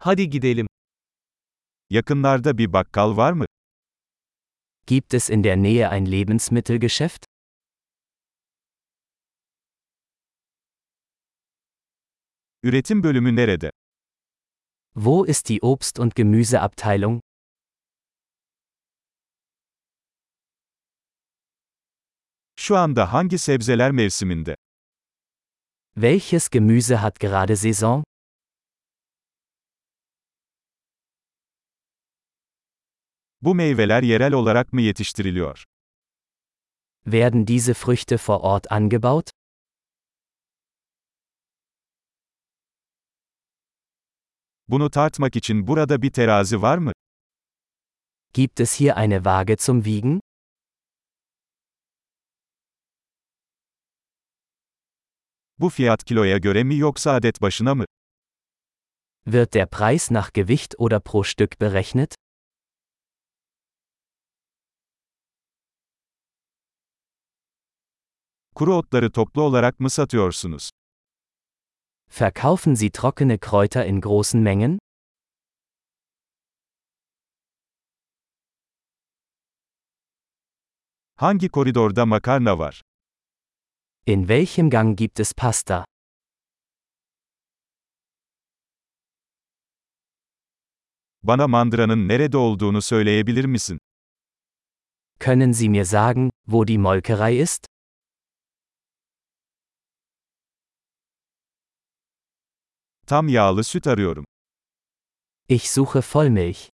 [0.00, 0.66] Hadi gidelim.
[1.90, 3.46] Yakınlarda bir bakkal var mı?
[4.86, 7.24] Gibt es in der Nähe ein Lebensmittelgeschäft?
[12.62, 13.70] Üretim bölümü nerede?
[14.94, 17.20] Wo ist die Obst- und Gemüseabteilung?
[22.56, 24.54] Şu anda hangi sebzeler mevsiminde?
[25.94, 28.04] Welches Gemüse hat gerade Saison?
[33.42, 35.64] Bu meyveler yerel olarak mı yetiştiriliyor?
[37.04, 39.30] Werden diese Früchte vor Ort angebaut?
[44.68, 46.92] Bunu tartmak için burada bir terazi var mı?
[48.34, 50.20] Gibt es hier eine Waage zum Wiegen?
[55.58, 57.84] Bu fiyat kiloya göre mi yoksa adet başına mı?
[59.24, 62.17] Wird der Preis nach Gewicht oder pro Stück berechnet?
[68.58, 70.70] Kuru otları toplu olarak mı satıyorsunuz?
[72.20, 74.78] Verkaufen Sie trockene Kräuter in großen Mengen?
[81.16, 82.82] Hangi koridorda makarna var?
[84.06, 85.84] In welchem Gang gibt es Pasta?
[91.22, 93.78] Bana mandıranın nerede olduğunu söyleyebilir misin?
[95.20, 97.77] Können Sie mir sagen, wo die Molkerei ist?
[103.08, 104.24] Tam yağlı süt arıyorum.
[105.48, 106.68] Ich suche Vollmilch.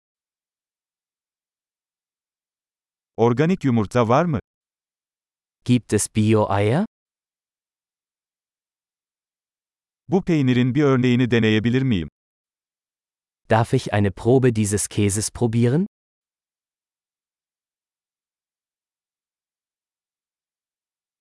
[3.18, 4.40] Organik yumurta var mı?
[5.66, 6.86] Gibt es Bio-Eier?
[10.08, 12.10] Bu peynirin bir örneğini deneyebilir miyim?
[13.50, 15.88] Darf ich eine Probe dieses Käses probieren?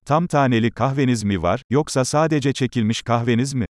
[0.04, 3.66] Tam taneli kahveniz mi var, yoksa sadece çekilmiş kahveniz mi?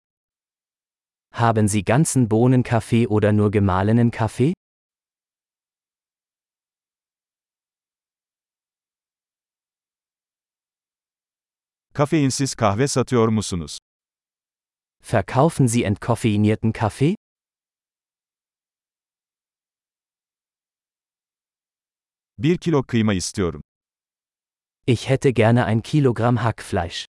[1.34, 4.54] Haben Sie ganzen Bohnenkaffee oder nur gemahlenen Kaffee?
[11.94, 13.78] Kafeinsiz kahve satıyor musunuz?
[15.02, 17.16] Verkaufen Sie entkoffeinierten Kaffee?
[22.38, 23.62] Bir kilo kıyma istiyorum.
[24.86, 27.06] Ich hätte gerne ein Kilogramm Hackfleisch.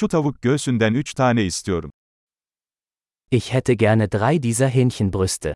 [0.00, 1.90] Şu tavuk göğsünden 3 tane istiyorum.
[3.30, 5.54] Ich hätte gerne drei dieser Hähnchenbrüste.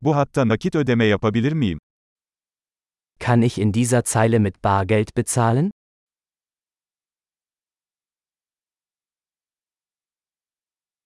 [0.00, 1.78] Bu hatta nakit ödeme yapabilir miyim?
[3.18, 5.70] Kann ich in dieser Zeile mit Bargeld bezahlen?